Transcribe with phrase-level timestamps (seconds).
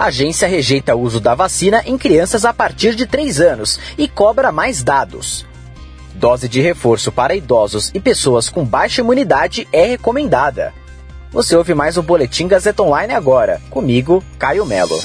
[0.00, 4.08] A agência rejeita o uso da vacina em crianças a partir de 3 anos e
[4.08, 5.44] cobra mais dados.
[6.14, 10.72] Dose de reforço para idosos e pessoas com baixa imunidade é recomendada.
[11.30, 14.98] Você ouve mais o Boletim Gazeta Online agora, comigo, Caio Melo.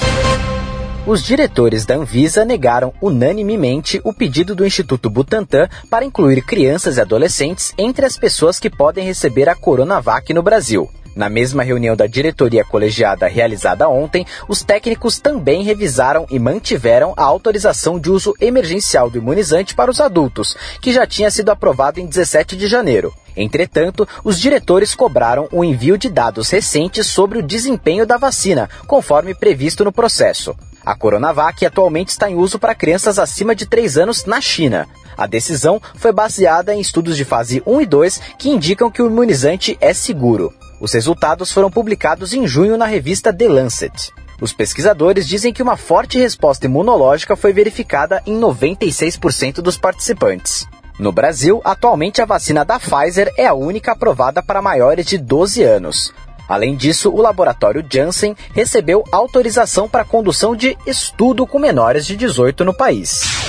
[1.06, 7.02] Os diretores da Anvisa negaram unanimemente o pedido do Instituto Butantan para incluir crianças e
[7.02, 10.88] adolescentes entre as pessoas que podem receber a Coronavac no Brasil.
[11.16, 17.24] Na mesma reunião da diretoria colegiada realizada ontem, os técnicos também revisaram e mantiveram a
[17.24, 22.06] autorização de uso emergencial do imunizante para os adultos, que já tinha sido aprovado em
[22.06, 23.14] 17 de janeiro.
[23.34, 29.34] Entretanto, os diretores cobraram o envio de dados recentes sobre o desempenho da vacina, conforme
[29.34, 30.54] previsto no processo.
[30.84, 34.86] A Coronavac atualmente está em uso para crianças acima de 3 anos na China.
[35.16, 39.06] A decisão foi baseada em estudos de fase 1 e 2 que indicam que o
[39.06, 40.52] imunizante é seguro.
[40.78, 44.12] Os resultados foram publicados em junho na revista The Lancet.
[44.40, 50.66] Os pesquisadores dizem que uma forte resposta imunológica foi verificada em 96% dos participantes.
[50.98, 55.62] No Brasil, atualmente a vacina da Pfizer é a única aprovada para maiores de 12
[55.62, 56.12] anos.
[56.48, 62.64] Além disso, o laboratório Janssen recebeu autorização para condução de estudo com menores de 18
[62.64, 63.45] no país.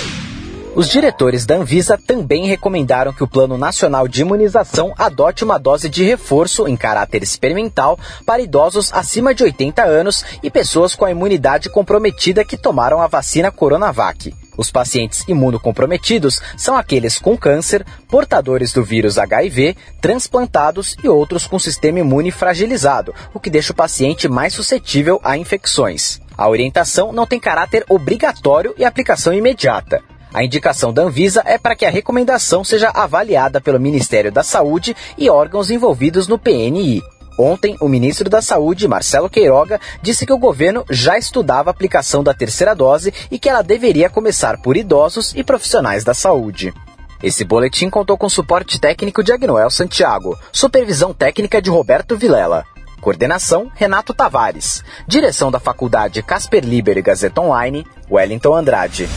[0.78, 5.88] Os diretores da Anvisa também recomendaram que o Plano Nacional de Imunização adote uma dose
[5.88, 11.10] de reforço em caráter experimental para idosos acima de 80 anos e pessoas com a
[11.10, 14.32] imunidade comprometida que tomaram a vacina Coronavac.
[14.56, 21.58] Os pacientes imunocomprometidos são aqueles com câncer, portadores do vírus HIV, transplantados e outros com
[21.58, 26.20] sistema imune fragilizado, o que deixa o paciente mais suscetível a infecções.
[26.36, 30.00] A orientação não tem caráter obrigatório e aplicação imediata.
[30.32, 34.94] A indicação da Anvisa é para que a recomendação seja avaliada pelo Ministério da Saúde
[35.16, 37.02] e órgãos envolvidos no PNI.
[37.38, 42.22] Ontem, o ministro da Saúde, Marcelo Queiroga, disse que o governo já estudava a aplicação
[42.22, 46.74] da terceira dose e que ela deveria começar por idosos e profissionais da saúde.
[47.22, 52.64] Esse boletim contou com suporte técnico de Agnoel Santiago, supervisão técnica de Roberto Vilela.
[53.00, 54.82] Coordenação, Renato Tavares.
[55.06, 59.08] Direção da Faculdade Casper Liber e Gazeta Online, Wellington Andrade.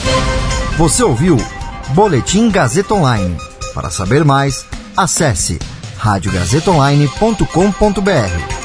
[0.81, 1.37] Você ouviu
[1.89, 3.37] Boletim Gazeta Online.
[3.71, 4.65] Para saber mais,
[4.97, 5.59] acesse
[5.99, 8.60] radiogazetaonline.com.br